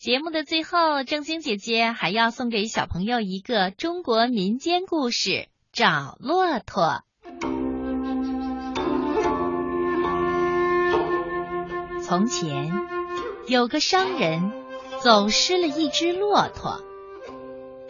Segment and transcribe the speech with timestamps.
[0.00, 5.30] 节目的最后，正晶姐姐还要送给小朋友一个中国民间故事
[5.72, 7.02] 《找骆驼》。
[12.02, 12.72] 从前
[13.46, 14.52] 有个商人
[15.02, 16.80] 走失了一只骆驼，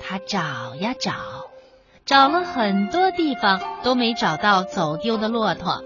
[0.01, 1.13] 他找呀找，
[2.05, 5.85] 找了很多地方都没找到走丢的骆驼，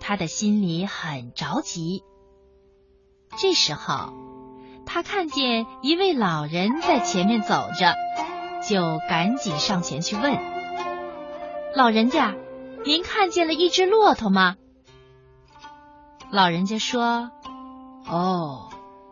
[0.00, 2.02] 他的心里很着急。
[3.38, 4.12] 这时候，
[4.86, 7.94] 他看见一位老人在前面走着，
[8.66, 10.38] 就赶紧上前去问
[11.76, 12.34] ：“老人家，
[12.84, 14.54] 您看见了一只骆驼吗？”
[16.32, 17.30] 老人家说
[18.08, 18.70] ：“哦，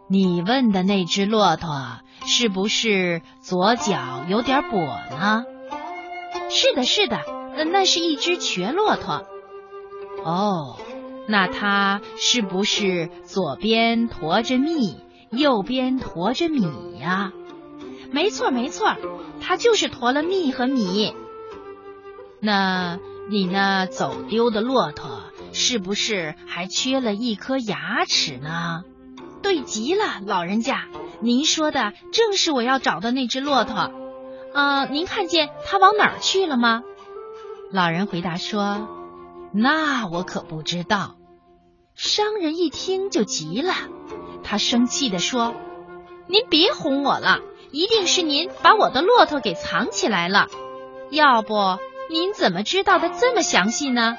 [0.09, 5.45] 你问的那只骆驼是不是左脚有点跛呢
[6.49, 7.21] ？”“是的，是的，
[7.71, 9.27] 那是一只瘸骆驼。
[10.25, 10.79] ”“哦。”
[11.27, 14.99] 那它是不是左边驮着蜜，
[15.37, 17.33] 右边驮着米呀？
[18.11, 18.97] 没错，没错，
[19.41, 21.15] 它就是驮了蜜和米。
[22.41, 22.99] 那
[23.31, 28.85] 你那走丢的骆驼是不是还缺了一颗牙齿呢？
[29.43, 30.87] 对极了，老人家，
[31.21, 33.91] 您说的正是我要找的那只骆驼。
[34.55, 36.83] 啊，您看见它往哪儿去了吗？
[37.73, 38.89] 老人回答说。
[39.53, 41.17] 那我可不知道。
[41.95, 43.73] 商人一听就急了，
[44.43, 45.55] 他生气的说
[46.27, 50.49] ：“您别哄我了，一定是您把我的骆驼给藏起来了。
[51.11, 51.79] 要不
[52.11, 54.17] 您怎么知道的这么详细呢？”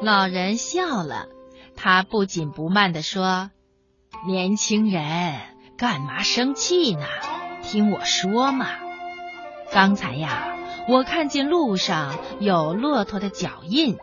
[0.00, 1.26] 老人笑了，
[1.76, 3.50] 他不紧不慢的说
[4.26, 5.38] ：“年轻人，
[5.76, 7.04] 干嘛生气呢？
[7.62, 8.66] 听我说嘛，
[9.72, 10.48] 刚才呀。”
[10.88, 13.98] 我看见路上有骆驼的脚印，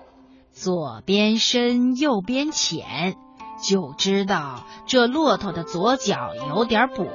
[0.51, 3.15] 左边深，右边浅，
[3.63, 7.07] 就知道这骆驼的左脚有点跛。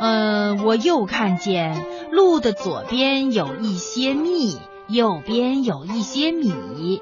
[0.00, 4.58] 嗯，我又看见路的左边有一些蜜，
[4.88, 7.00] 右边有一些米。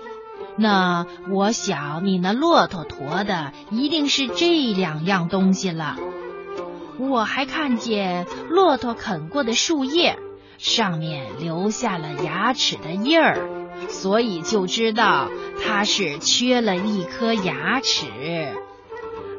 [0.56, 5.96] 那我想你那骆驼驮的一定是这两样东西了。
[6.98, 10.18] 我还看见骆驼啃过的树叶。
[10.58, 15.28] 上面留下了牙齿的印儿，所以就知道
[15.64, 18.06] 它是缺了一颗牙齿。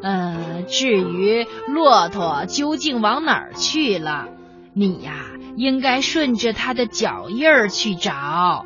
[0.01, 4.27] 呃，至于骆驼究竟往哪儿去了，
[4.73, 5.13] 你呀，
[5.55, 8.65] 应该顺着它的脚印儿去找。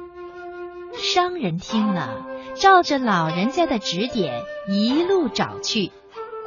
[0.93, 5.91] 商人听了，照着老人家的指点一路找去，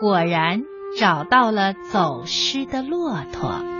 [0.00, 0.62] 果然
[0.98, 3.73] 找到了走失的骆驼。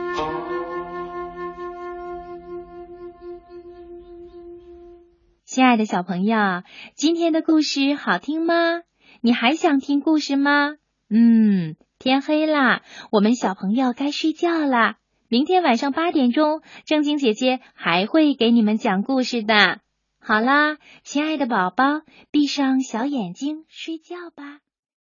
[5.55, 6.65] 亲爱的小朋友，
[6.97, 8.83] 今天的故事好听吗？
[9.21, 10.75] 你还想听故事吗？
[11.09, 12.83] 嗯，天黑啦，
[13.13, 14.97] 我们小朋友该睡觉啦。
[15.29, 19.79] 明天晚上八点钟，正晶姐姐还会给你们讲故事的。
[20.19, 22.01] 好啦，亲爱的宝宝，
[22.33, 24.59] 闭上小眼睛睡觉吧。